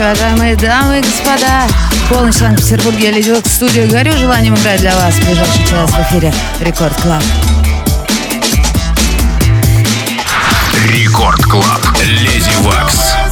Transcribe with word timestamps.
Уважаемые 0.00 0.56
дамы 0.56 0.98
и 0.98 1.02
господа. 1.02 1.66
Полночь 2.08 2.34
в 2.34 2.38
Санкт-Петербурге, 2.38 3.10
Lady 3.10 3.30
Waks 3.30 3.50
в 3.50 3.54
студию. 3.54 3.88
Горю 3.88 4.12
желанием 4.16 4.54
играть 4.54 4.80
для 4.80 4.94
вас 4.96 5.14
в 5.14 5.26
ближайший 5.26 5.66
час 5.66 5.90
в 5.90 6.00
эфире 6.00 6.32
Record 6.60 6.94
Club. 7.02 7.22
Record 10.88 11.42
Club. 11.44 11.80
Lady 12.02 12.50
Waks. 12.62 13.29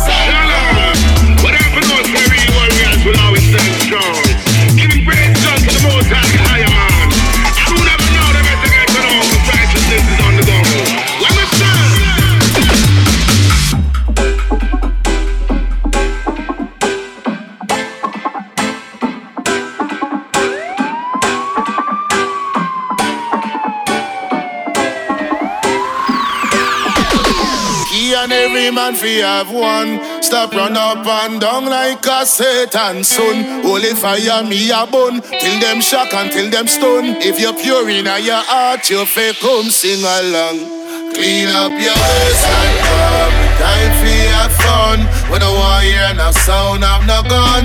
Man 28.88 29.00
fi 29.00 29.18
have 29.20 29.52
one. 29.52 30.22
Stop 30.22 30.52
run 30.52 30.76
up 30.76 31.06
and 31.06 31.40
down 31.40 31.66
like 31.66 32.04
a 32.06 32.24
Satan 32.24 33.04
son. 33.04 33.62
Holy 33.62 33.92
fire 33.94 34.42
me 34.44 34.70
a 34.70 34.86
bun. 34.86 35.20
Till 35.20 35.60
them 35.60 35.80
shock 35.80 36.12
and 36.14 36.30
till 36.32 36.50
them 36.50 36.66
stone. 36.66 37.16
If 37.20 37.40
you're 37.40 37.54
pure 37.54 37.88
in 37.90 38.06
your 38.06 38.42
heart, 38.48 38.88
you 38.90 39.04
fi 39.04 39.32
come 39.40 39.70
sing 39.70 40.00
along. 40.00 40.78
Clean 41.14 41.48
up 41.48 41.72
your 41.72 41.96
ways 41.96 42.42
and 42.56 42.74
come. 42.86 43.34
Time 43.60 43.92
for 44.00 44.16
have 44.32 44.54
fun. 44.64 44.98
We 45.32 45.38
don't 45.38 45.56
want 45.56 45.84
hear 45.84 46.14
no 46.14 46.30
sound 46.32 46.84
of 46.84 47.04
no 47.04 47.22
gun. 47.28 47.64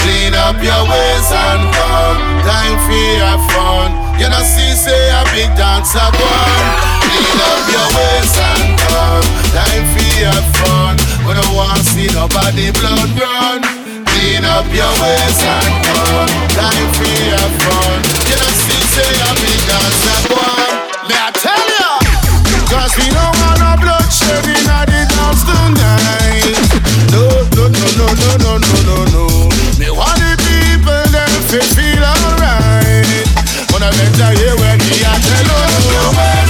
Clean 0.00 0.34
up 0.34 0.56
your 0.62 0.82
ways 0.88 1.28
and 1.32 1.64
come. 1.76 2.20
Time 2.48 2.78
for 2.86 3.04
your 3.20 3.38
fun. 3.52 3.90
You 4.20 4.28
know 4.28 4.44
see 4.44 4.72
say 4.72 5.10
a 5.10 5.22
big 5.34 5.50
dance 5.56 5.94
a 5.96 6.06
one. 6.14 6.68
Clean 7.04 7.40
up 7.50 7.64
your 7.74 7.88
ways 7.96 8.34
and 8.38 8.78
come. 8.78 9.26
Time 9.56 9.84
for 9.92 10.01
have 10.24 10.46
fun. 10.62 10.94
We 11.26 11.34
don't 11.34 11.54
want 11.54 11.78
to 11.78 11.84
see 11.84 12.06
nobody 12.14 12.70
blood 12.78 13.10
run. 13.18 13.58
Clean 14.06 14.44
up 14.44 14.66
your 14.70 14.92
ways 15.02 15.38
and 15.42 15.72
come. 15.82 16.30
Time 16.54 16.88
we 17.02 17.12
have 17.34 17.54
fun. 17.66 17.98
You 18.30 18.36
don't 18.38 18.58
see 18.62 18.82
say 18.94 19.10
I'm 19.26 19.38
a 19.38 19.52
dancer 19.66 20.20
one. 20.30 20.74
May 21.10 21.18
I 21.18 21.30
tell 21.34 21.66
ya? 21.74 21.90
Cause 22.70 22.94
we 22.98 23.10
don't 23.10 23.34
want 23.42 23.58
no 23.58 23.72
bloodshed 23.82 24.46
in 24.46 24.66
our 24.70 24.86
house 25.18 25.42
tonight. 25.42 26.54
No, 27.10 27.26
no, 27.58 27.64
no, 27.66 27.86
no, 27.98 28.08
no, 28.14 28.52
no, 28.62 28.74
no, 28.86 28.96
no, 29.10 29.24
Me 29.78 29.90
want 29.90 30.18
the 30.22 30.38
people 30.38 31.02
them 31.10 31.32
to 31.50 31.58
feel 31.74 32.04
alright. 32.04 33.26
Wanna 33.74 33.90
better 33.90 34.30
hear 34.38 34.54
when 34.54 34.78
we 34.86 35.02
are 35.02 35.18
telling 35.18 36.41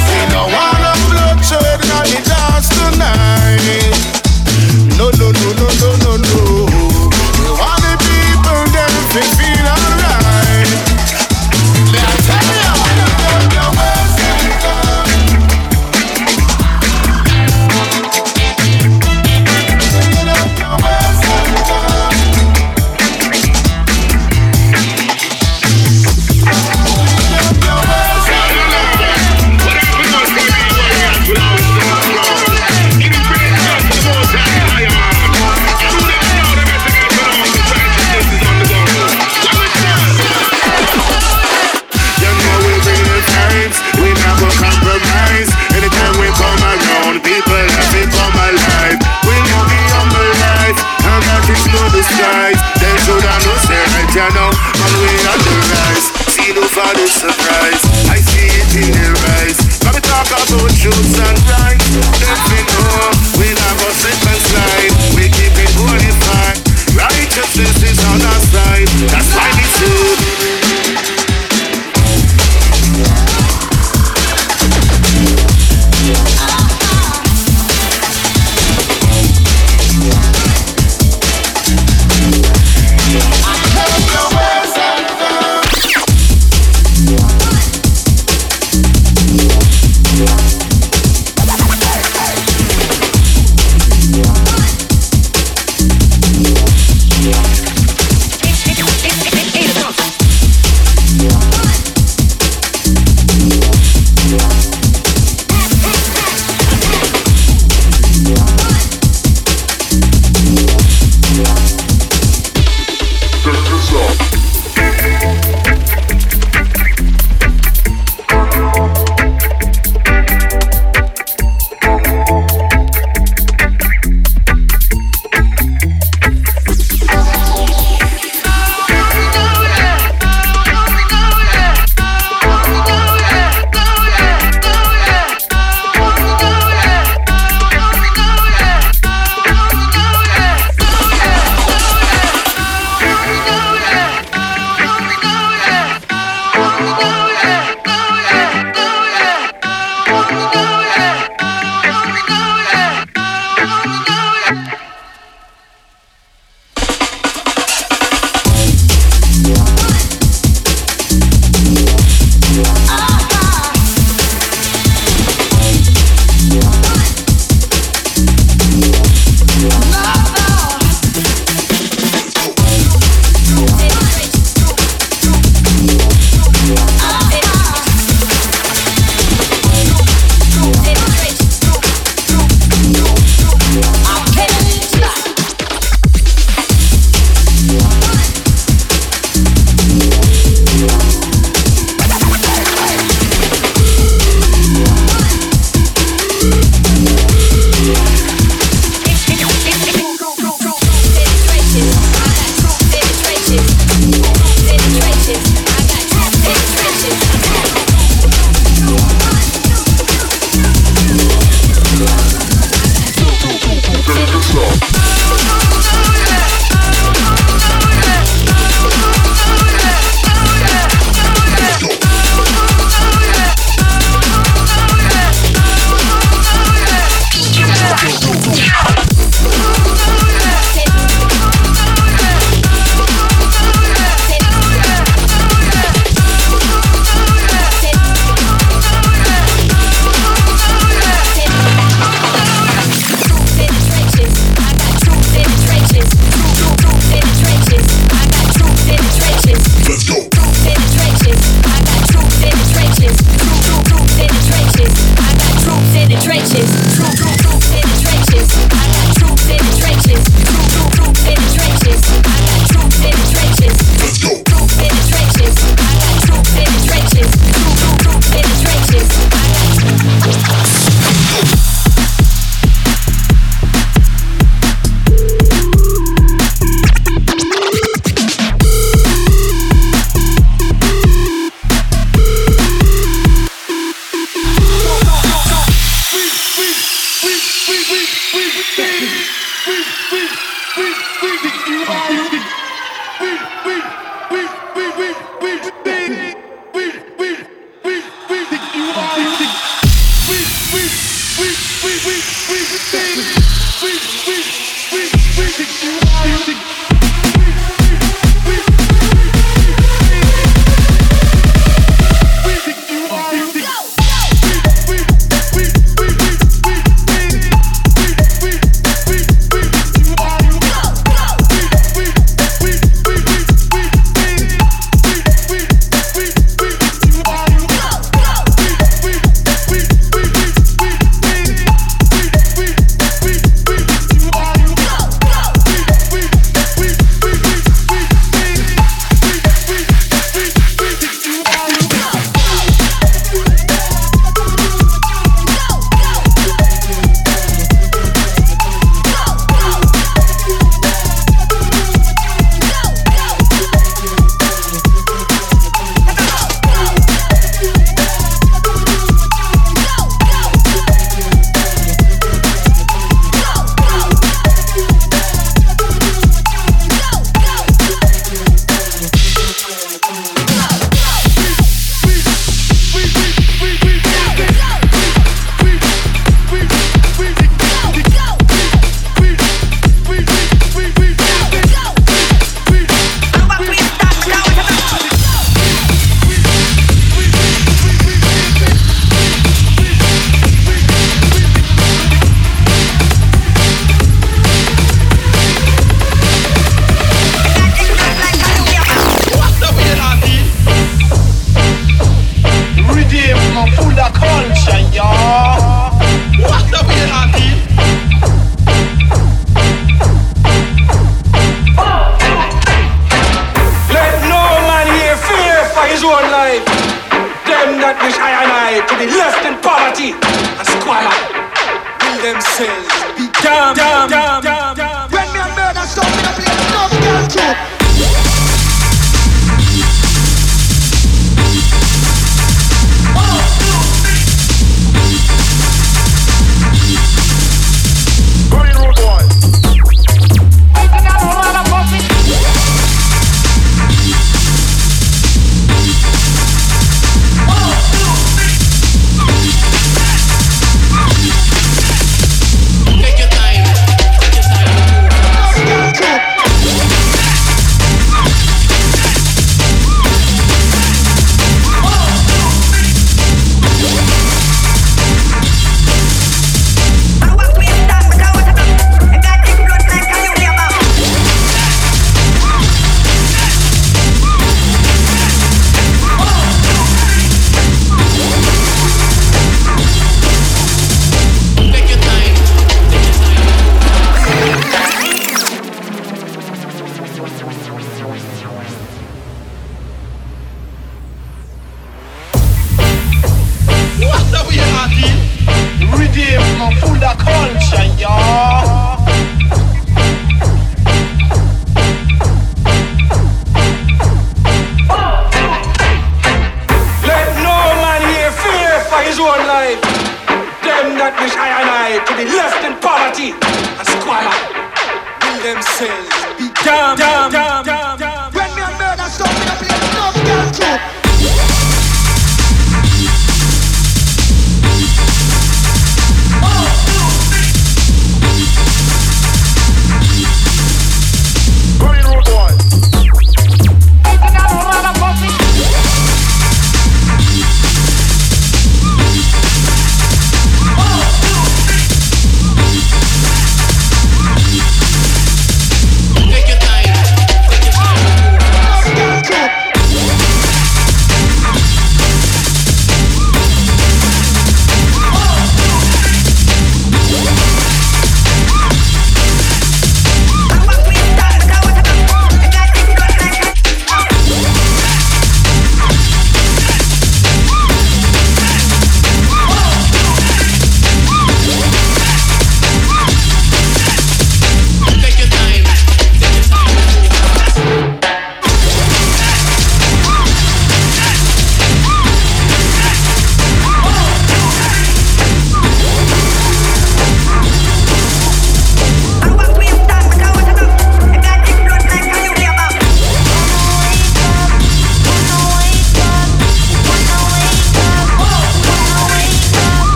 No, 4.98 5.10
no, 5.18 5.32
no, 5.32 5.52
no, 5.58 5.68
no, 5.80 5.96
no, 6.04 6.16
no. 6.16 6.68
Want 7.58 7.80
the 7.82 7.94
people 7.98 8.62
them 8.72 8.92
to 9.12 9.51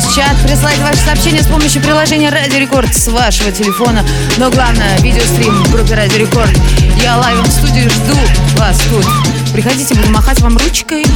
смс-чат. 0.00 0.36
Присылайте 0.42 0.82
ваши 0.82 0.98
сообщения 0.98 1.42
с 1.42 1.46
помощью 1.46 1.80
приложения 1.80 2.28
Радио 2.30 2.58
Рекорд 2.58 2.94
с 2.94 3.06
вашего 3.08 3.52
телефона. 3.52 4.04
Но 4.38 4.50
главное, 4.50 4.98
видеострим 4.98 5.62
в 5.62 5.72
группе 5.72 5.94
Радио 5.94 6.18
Рекорд. 6.18 6.50
Я 7.00 7.16
лайвом 7.16 7.44
в 7.44 7.52
студии 7.52 7.88
жду 7.88 8.16
вас 8.56 8.78
тут. 8.90 9.06
Приходите, 9.52 9.94
буду 9.94 10.10
махать 10.10 10.40
вам 10.40 10.56
ручкой. 10.56 11.06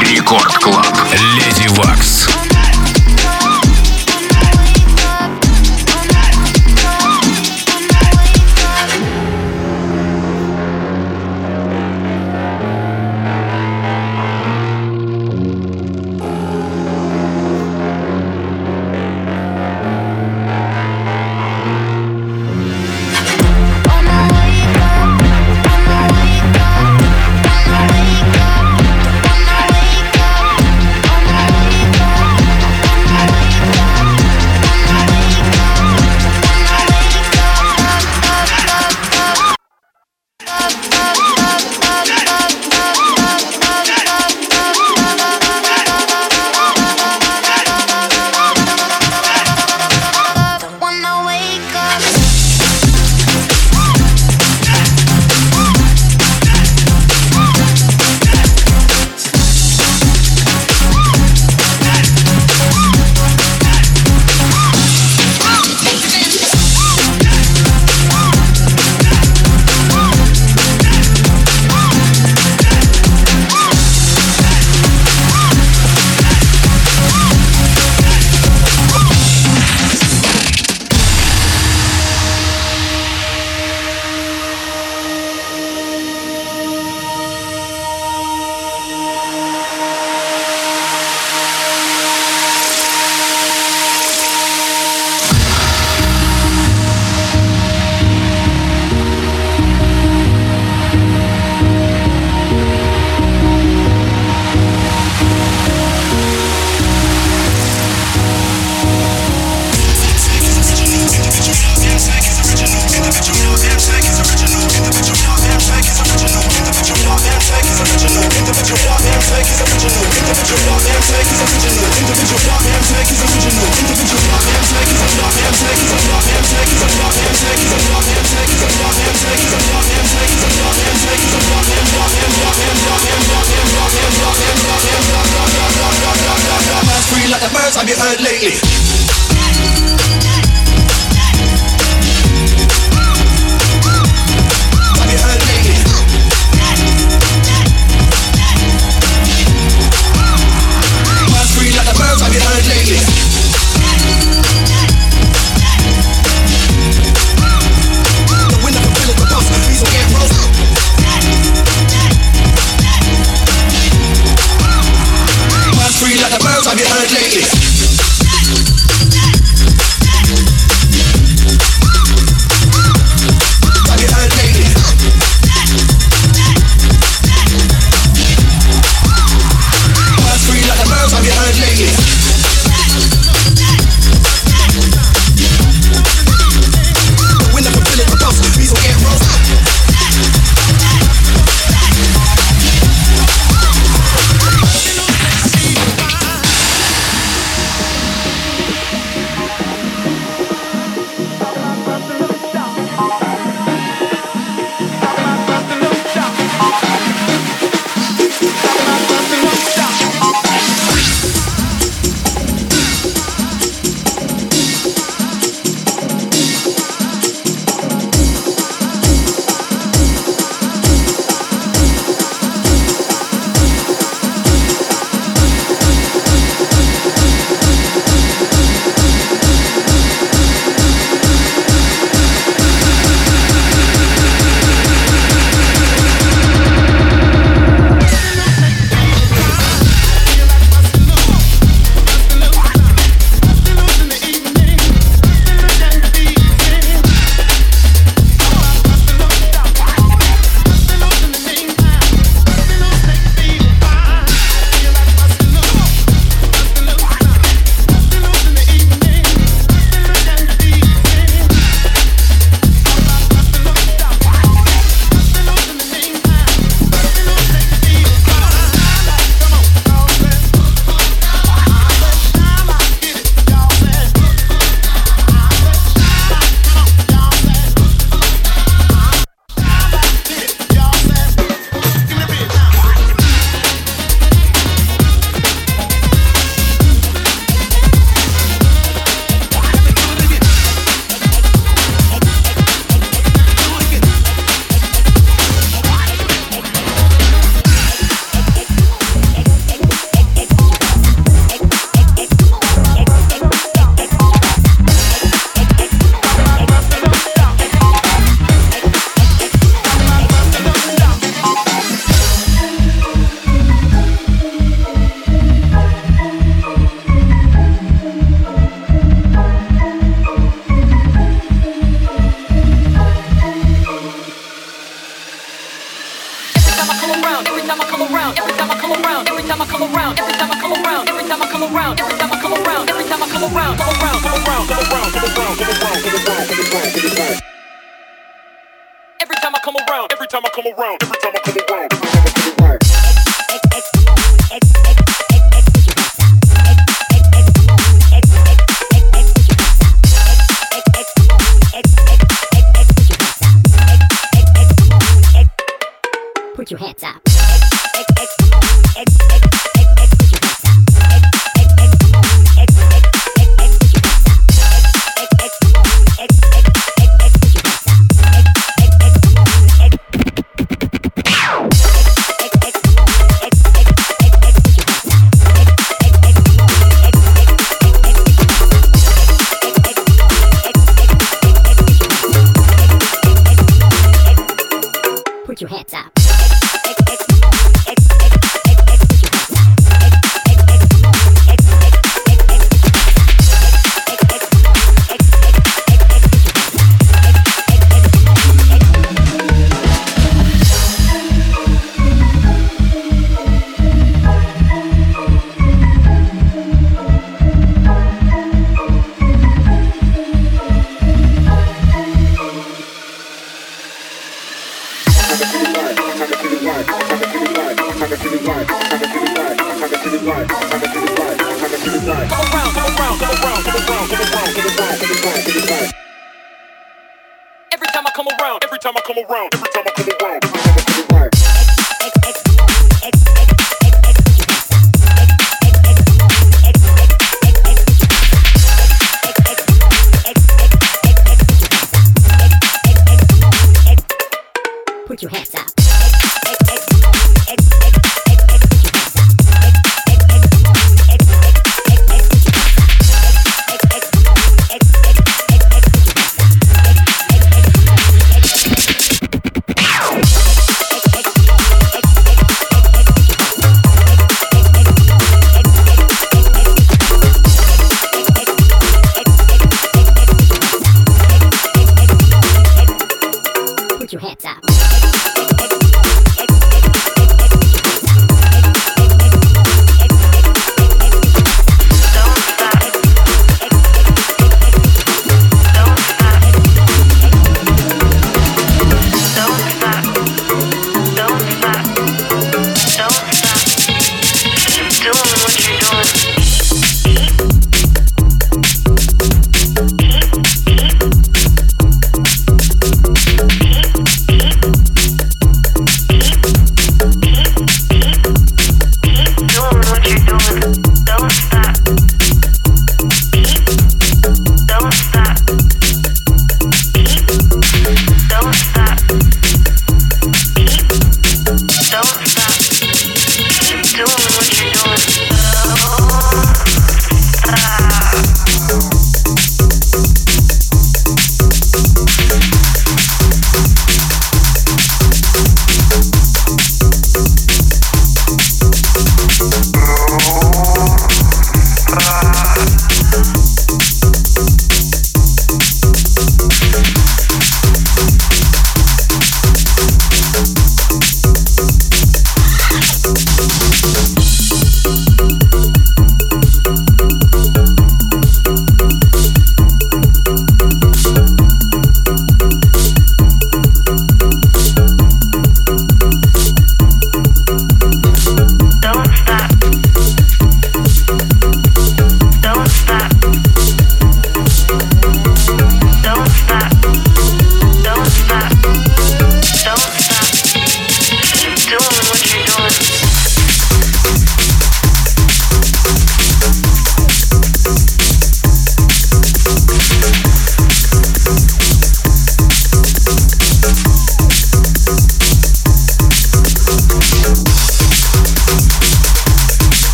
Record 0.00 0.58
Club. 0.58 0.96
Lady 1.12 1.68
Waks. 1.68 2.28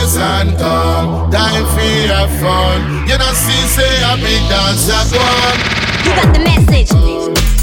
place 0.00 0.16
and 0.16 0.56
come. 0.58 1.30
Time 1.30 1.64
for 1.74 1.80
your 1.80 2.28
fun. 2.40 3.06
You 3.08 3.18
know, 3.18 3.32
see, 3.32 3.66
say, 3.68 4.02
I 4.02 4.16
big 4.16 4.48
dance 4.48 4.88
at 4.88 5.10
one. 5.12 5.58
You 6.04 6.12
got 6.16 6.34
the 6.34 6.40
message. 6.40 7.59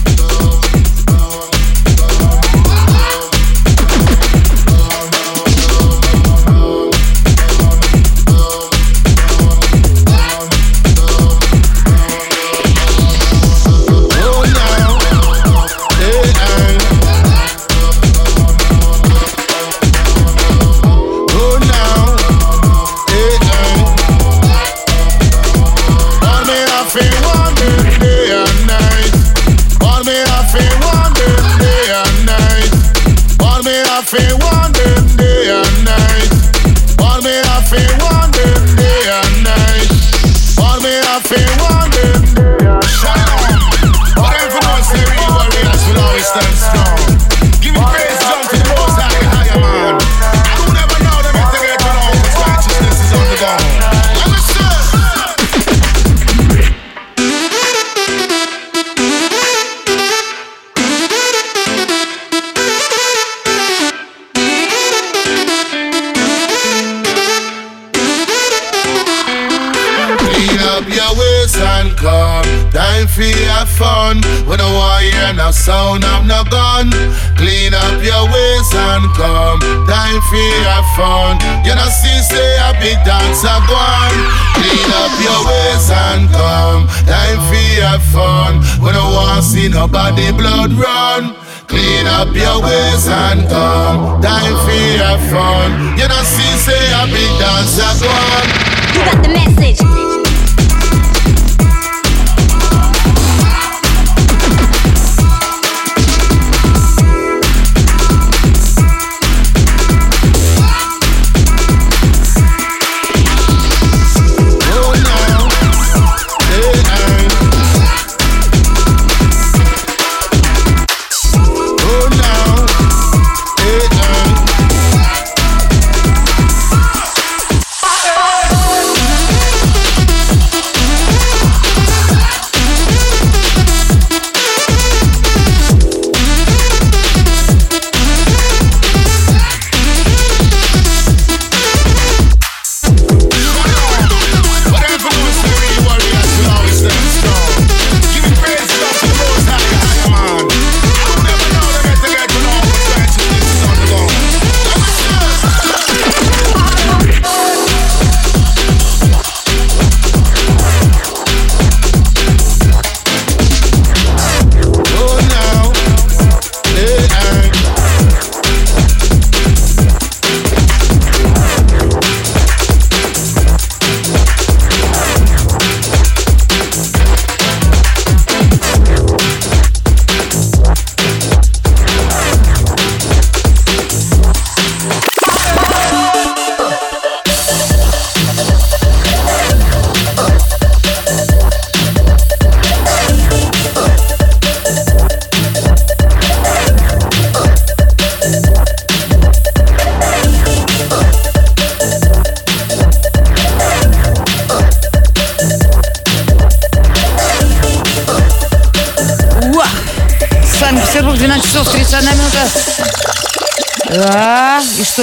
see 89.58 89.70
nobody 89.70 90.32
blood 90.32 90.72
run. 90.74 91.36
Clean 91.67 92.06
up 92.06 92.34
your 92.36 92.62
ways 92.62 93.08
and 93.08 93.41
come. 93.50 94.22
Time 94.22 94.56
for 94.65 94.82
your 95.02 95.17
fun. 95.32 95.98
You 95.98 96.08
don't 96.08 96.26
see, 96.26 96.54
say 96.65 96.84
a 97.00 97.04
big 97.08 97.32
just 97.39 98.02
one. 98.04 98.48
You 98.93 99.02
got 99.06 99.24
the 99.24 99.30
message. 99.30 99.87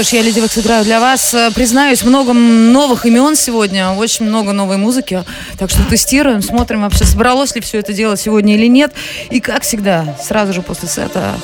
что 0.05 0.11
ж, 0.11 0.17
я 0.17 0.23
Lady 0.23 0.41
Waks 0.41 0.59
играю 0.59 0.85
для 0.85 1.01
вас. 1.01 1.33
Э, 1.35 1.51
признаюсь, 1.55 2.03
много 2.03 2.33
новых 2.33 3.07
имен 3.07 3.37
сегодня, 3.37 3.91
очень 3.93 4.27
много 4.27 4.53
новой 4.53 4.77
музыки. 4.77 5.25
Так 5.59 5.71
что 5.71 5.83
тестируем, 5.85 6.43
смотрим 6.43 6.83
вообще, 6.83 7.05
собралось 7.05 7.55
ли 7.55 7.61
все 7.61 7.79
это 7.79 7.93
дело 7.93 8.17
сегодня 8.17 8.55
или 8.55 8.67
нет. 8.67 8.93
И 9.31 9.41
как 9.41 9.63
всегда, 9.63 10.17
сразу 10.23 10.53
же 10.53 10.63
после 10.63 10.89
сета 10.89 11.35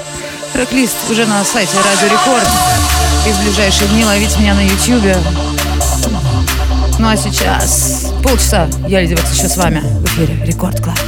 трек-лист 0.52 0.96
уже 1.10 1.26
на 1.26 1.42
сайте 1.44 1.72
Радио 1.76 2.14
Рекорд. 2.14 2.48
И 3.26 3.32
в 3.32 3.42
ближайшие 3.44 3.88
дни 3.88 4.04
ловите 4.04 4.38
меня 4.40 4.54
на 4.54 4.66
Ютьюбе. 4.66 5.16
Ну 6.98 7.08
а 7.08 7.16
сейчас 7.16 8.12
полчаса 8.22 8.68
я, 8.88 9.00
Lady 9.00 9.14
Waks, 9.14 9.32
еще 9.32 9.48
с 9.48 9.56
вами 9.56 9.80
в 9.80 10.04
эфире 10.04 10.38
Record 10.44 10.80
Club. 10.82 10.98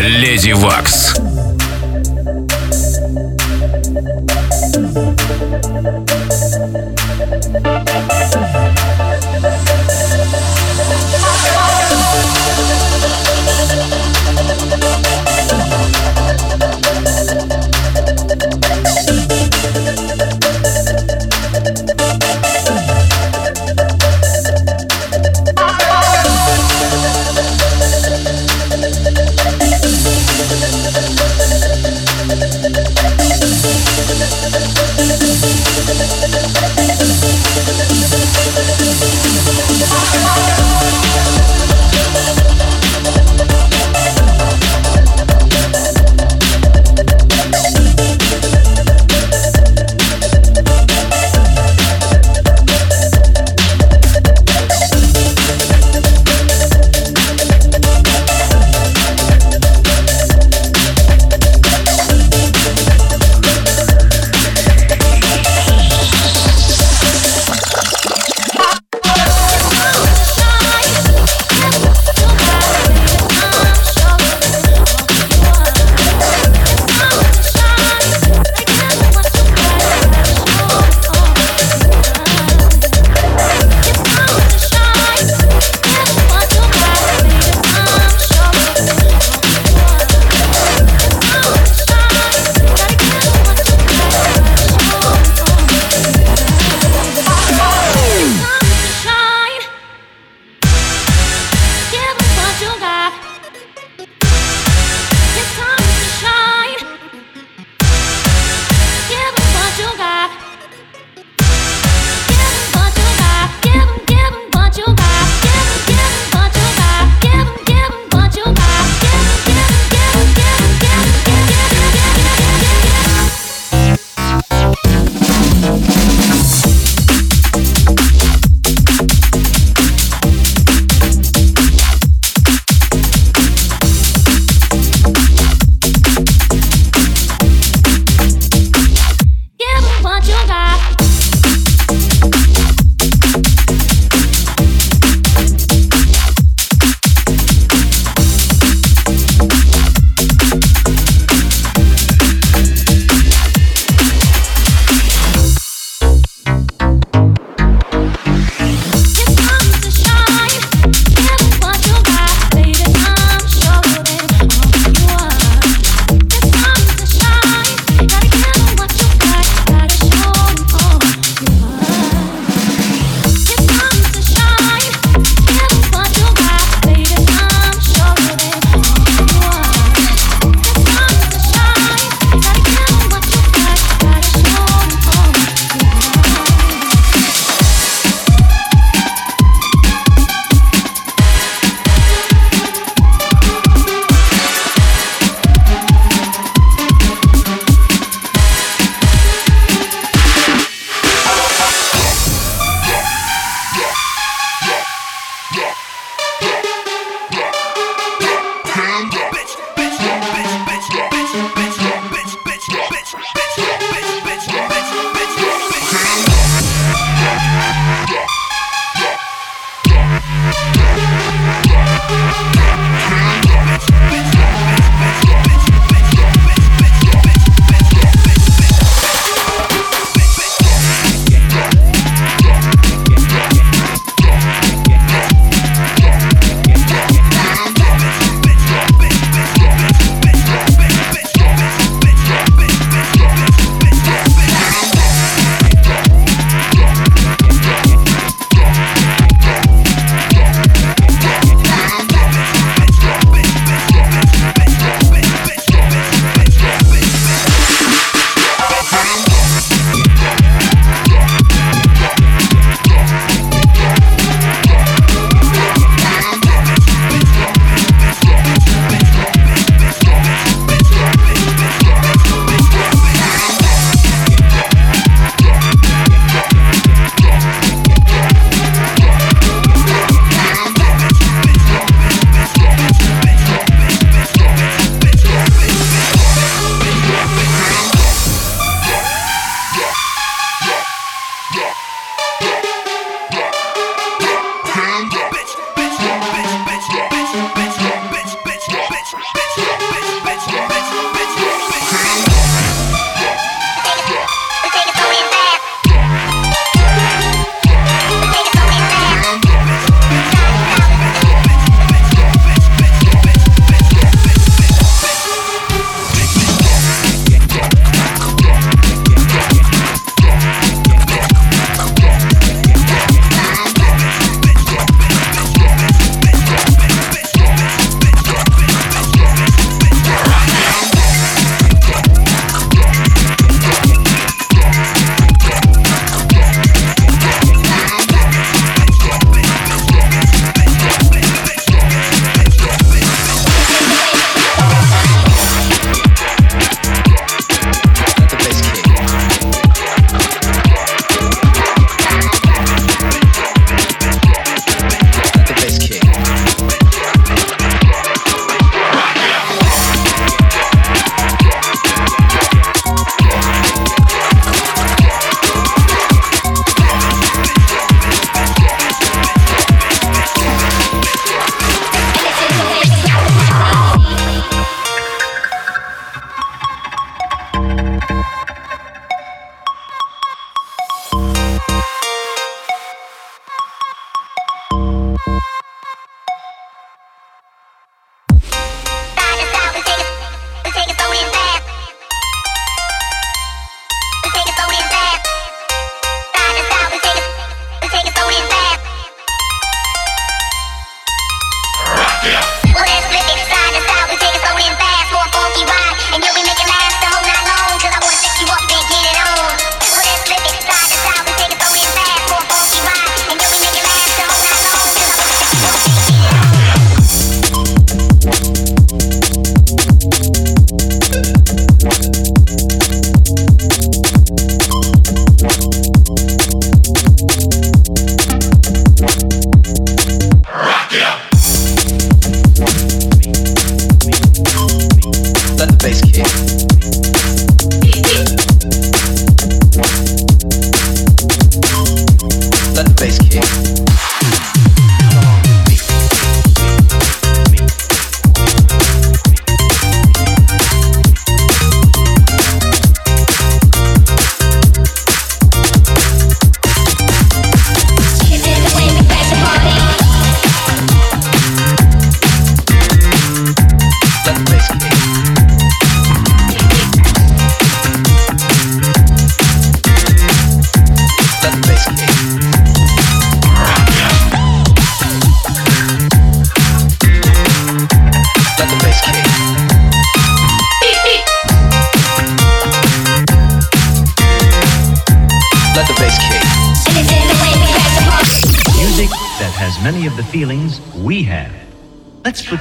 Леди 0.00 0.52
Вакс. 0.52 1.07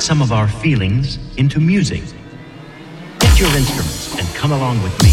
Some 0.08 0.22
of 0.22 0.32
our 0.32 0.48
feelings 0.48 1.20
into 1.36 1.60
music. 1.60 2.02
Get 3.20 3.38
your 3.38 3.54
instruments 3.58 4.18
and 4.18 4.26
come 4.36 4.54
along 4.54 4.82
with 4.82 4.94
me, 5.04 5.07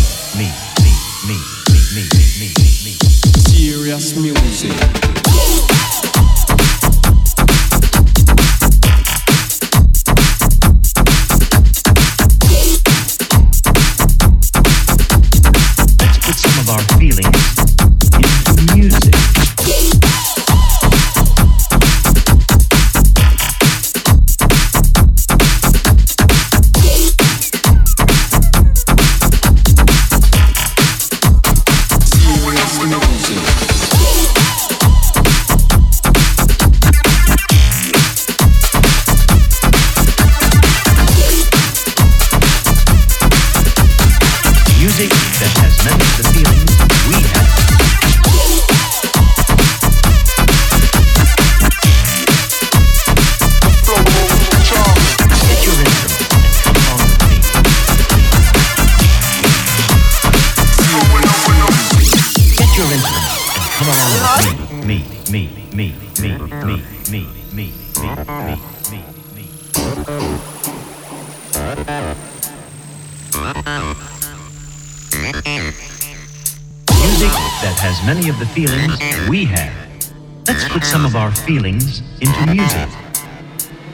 put 80.75 80.85
some 80.85 81.07
of 81.07 81.15
our 81.15 81.31
feelings 81.31 82.01
into 82.21 82.47
music. 82.47 82.89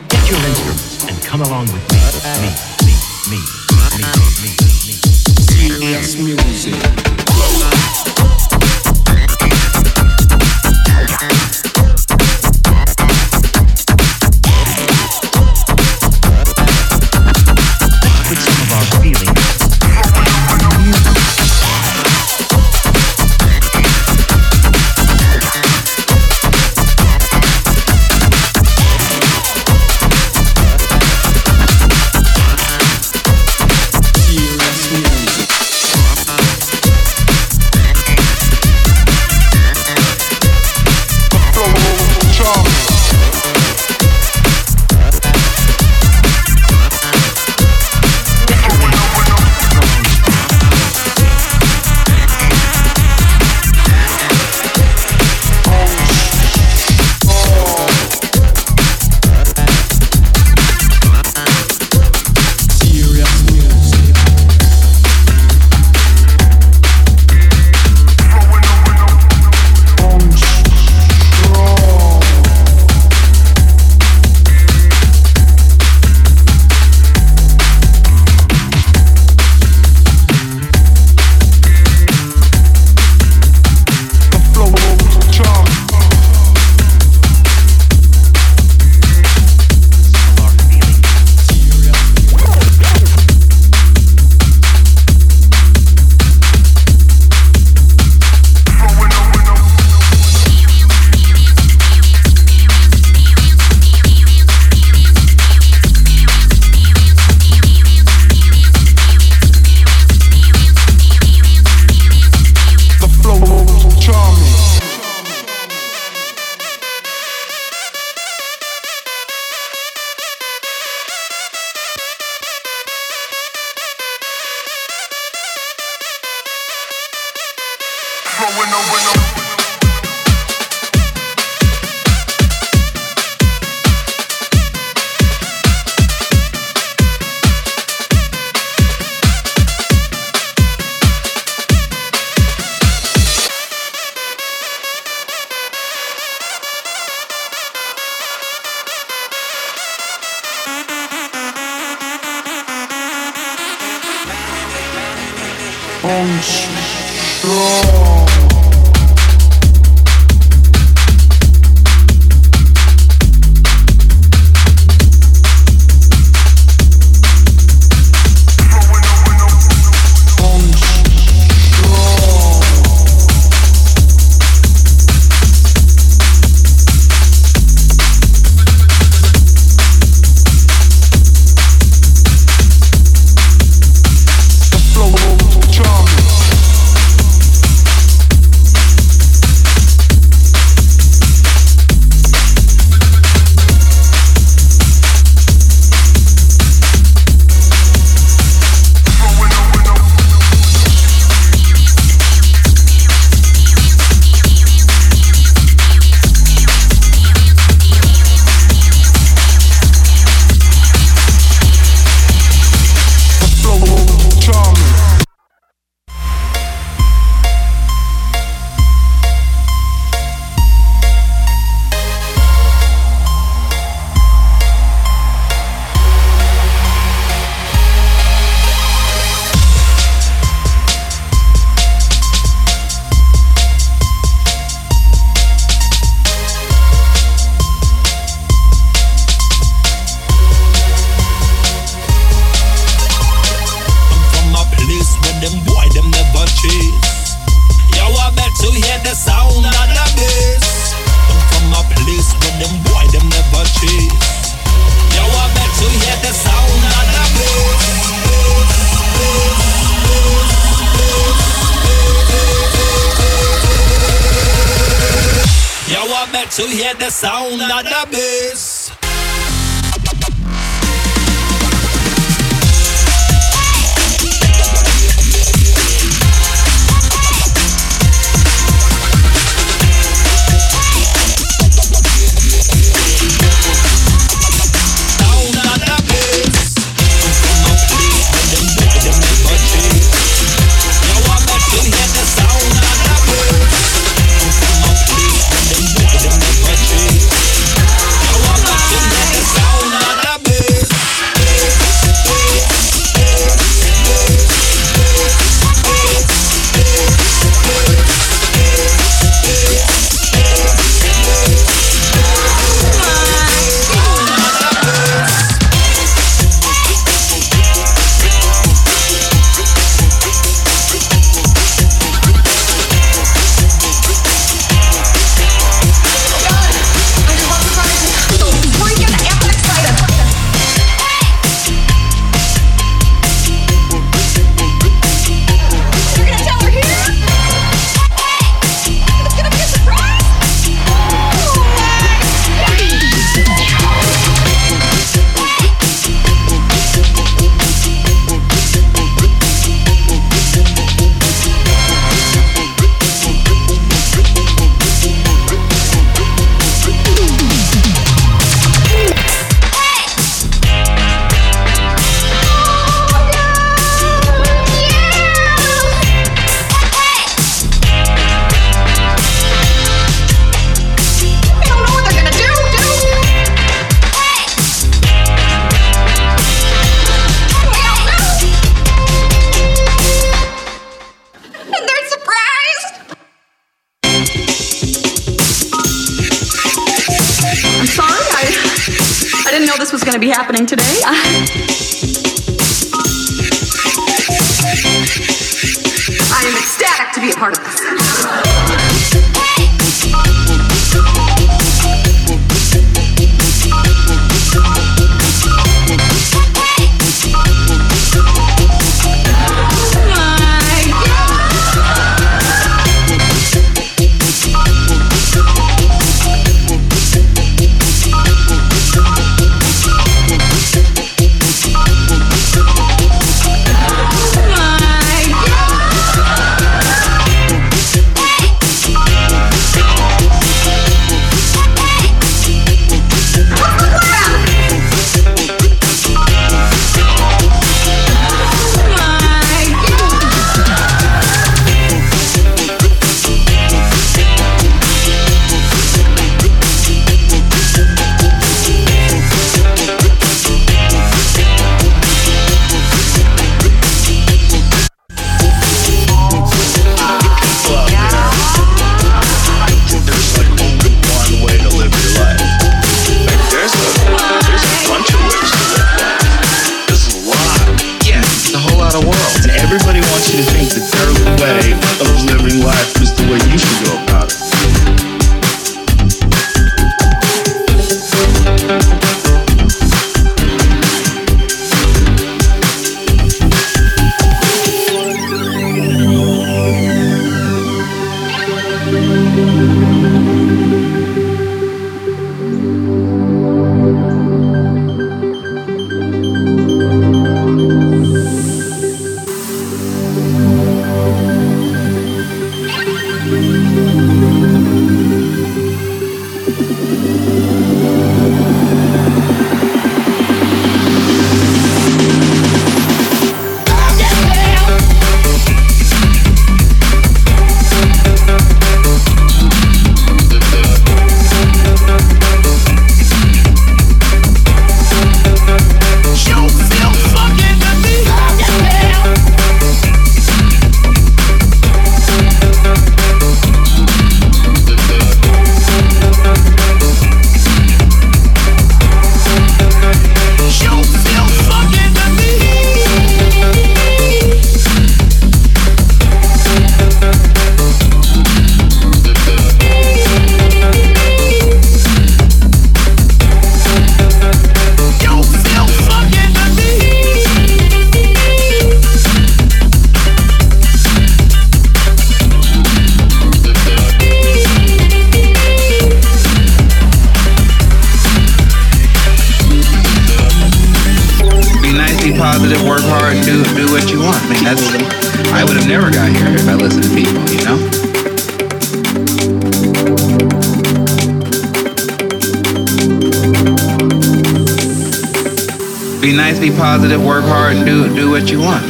Get 0.08 0.30
your 0.30 0.38
instruments 0.38 1.06
and 1.10 1.22
come 1.22 1.42
along 1.42 1.66
with 1.66 1.84
me, 1.92 1.98
me, 2.40 2.96
me, 3.28 3.40
me, 3.68 4.00
me, 4.00 4.06
me, 4.40 4.50
me. 4.86 4.94
Serious 5.44 6.16
music. 6.16 7.00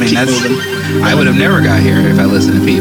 mean, 0.05 0.13
that's. 0.15 0.31
I 1.03 1.15
would 1.15 1.27
have 1.27 1.35
never 1.35 1.61
got 1.61 1.81
here 1.81 1.99
if 1.99 2.19
I 2.19 2.25
listened 2.25 2.59
to 2.59 2.65
Pete. 2.65 2.80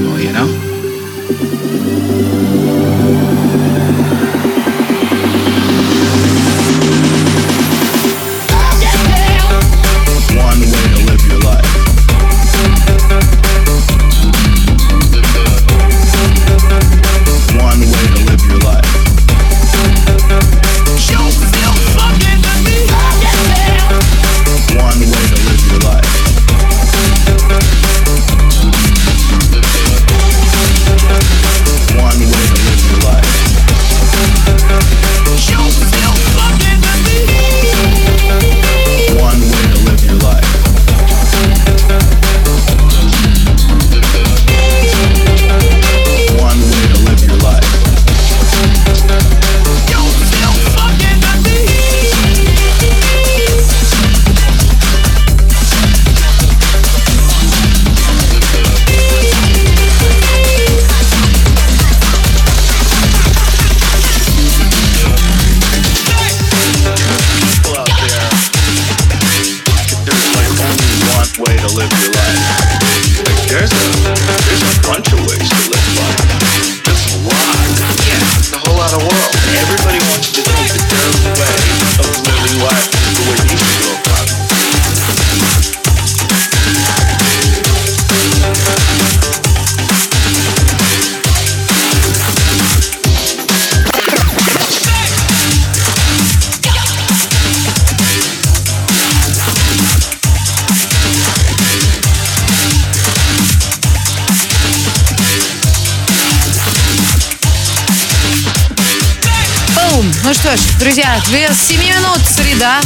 без 111.32 111.60
7 111.68 111.80
минут 111.80 112.20
среда. 112.26 112.80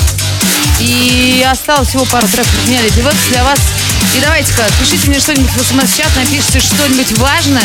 И 0.81 1.47
осталось 1.51 1.89
всего 1.89 2.05
пару 2.05 2.27
треков 2.29 2.67
меня 2.67 2.83
Леди 2.83 3.01
Векс 3.01 3.17
для 3.31 3.45
вас. 3.45 3.59
И 4.17 4.21
давайте-ка, 4.21 4.65
пишите 4.79 5.09
мне 5.09 5.19
что-нибудь 5.19 5.51
в 5.51 5.63
смс-чат, 5.63 6.11
напишите 6.17 6.61
что-нибудь 6.61 7.19
важное, 7.19 7.63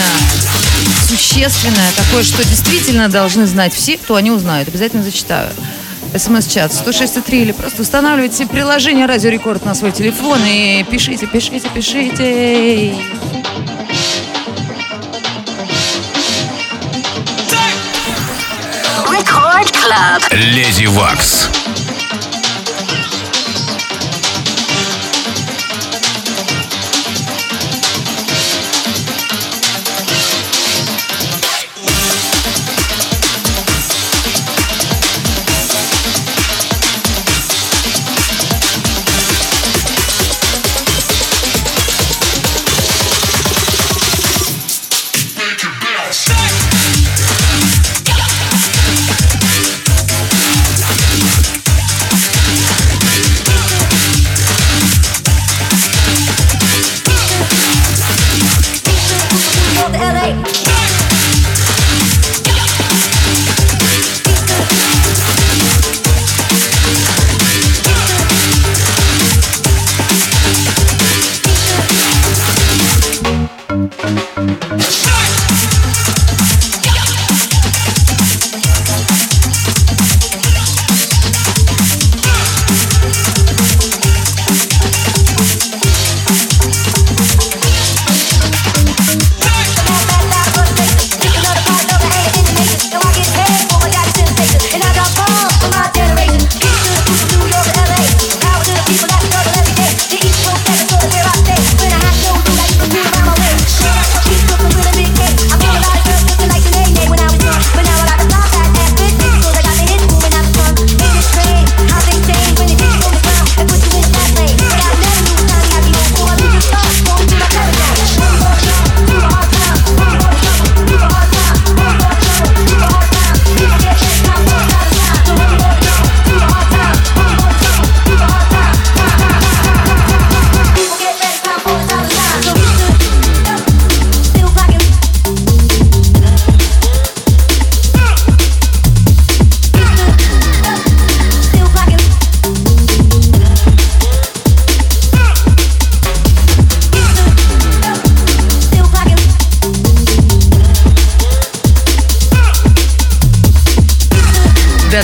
существенное, 1.07 1.91
такое, 1.95 2.23
что 2.23 2.43
действительно 2.43 3.09
должны 3.09 3.45
знать 3.45 3.73
все, 3.73 3.97
кто 3.97 4.15
они 4.15 4.31
узнают. 4.31 4.69
Обязательно 4.69 5.03
зачитаю. 5.03 5.49
СМС-чат 6.15 6.71
106.3 6.71 7.41
или 7.41 7.51
просто 7.51 7.83
устанавливайте 7.83 8.47
приложение 8.47 9.05
«Радио 9.05 9.29
Рекорд» 9.29 9.65
на 9.65 9.75
свой 9.75 9.91
телефон 9.91 10.39
и 10.45 10.83
пишите, 10.89 11.27
пишите, 11.27 11.69
пишите. 11.69 12.95
Леди 20.31 20.85
Вакс. 20.85 21.58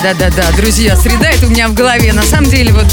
Да-да-да-да-да, 0.01 0.51
друзья, 0.57 0.93
среда 0.97 1.29
это 1.29 1.45
у 1.45 1.49
меня 1.49 1.69
в 1.69 1.73
голове. 1.73 2.11
На 2.11 2.23
самом 2.23 2.49
деле, 2.49 2.73
вот 2.73 2.85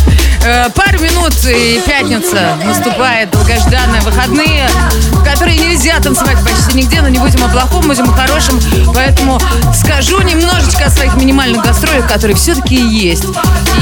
э, 0.45 0.69
пару 0.71 1.01
минут 1.01 1.35
и 1.45 1.83
пятница 1.85 2.57
наступает, 2.65 3.31
долгожданные 3.31 4.01
выходные, 4.03 4.69
в 5.11 5.25
которые 5.25 5.59
нельзя 5.59 5.99
танцевать 5.99 6.37
почти 6.45 6.77
нигде, 6.77 7.01
но 7.01 7.09
не 7.09 7.19
будем 7.19 7.43
о 7.43 7.49
плохом, 7.49 7.89
будем 7.89 8.09
о 8.09 8.13
хорошем. 8.13 8.61
Поэтому 8.95 9.41
скажу 9.75 10.23
немножечко 10.23 10.87
о 10.87 10.91
своих 10.91 11.17
минимальных 11.17 11.65
гастролях, 11.65 12.07
которые 12.07 12.37
все-таки 12.37 12.77
есть. 12.77 13.25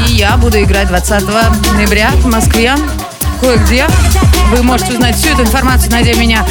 И 0.09 0.13
я 0.13 0.39
буду 0.39 0.63
играть 0.63 0.89
20 0.89 1.23
ноября 1.75 2.11
в 2.15 2.27
Москве 2.27 2.75
кое-где. 3.41 3.87
Вы 4.51 4.63
можете 4.63 4.95
узнать 4.95 5.17
всю 5.17 5.29
эту 5.29 5.43
информацию, 5.43 5.91
найдя 5.93 6.15
меня 6.15 6.47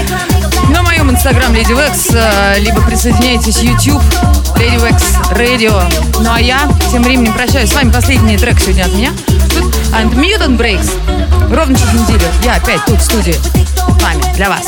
инстаграм 1.09 1.53
Lady 1.53 1.73
Wax, 1.73 2.11
э, 2.13 2.59
либо 2.59 2.81
присоединяйтесь 2.81 3.61
YouTube 3.61 4.01
Lady 4.55 4.77
Wax 4.77 5.01
Radio. 5.31 5.81
Ну 6.21 6.29
а 6.31 6.39
я 6.39 6.69
тем 6.91 7.03
временем 7.03 7.33
прощаюсь 7.33 7.69
с 7.69 7.73
вами. 7.73 7.91
Последний 7.91 8.37
трек 8.37 8.59
сегодня 8.59 8.83
от 8.83 8.93
меня. 8.93 9.11
And 9.93 10.13
Mutant 10.13 10.57
Breaks. 10.57 10.89
Ровно 11.53 11.77
через 11.77 11.93
неделю 11.93 12.27
я 12.43 12.55
опять 12.55 12.83
тут 12.85 12.99
в 12.99 13.03
студии 13.03 13.33
с 13.33 14.03
вами, 14.03 14.35
для 14.35 14.49
вас. 14.49 14.65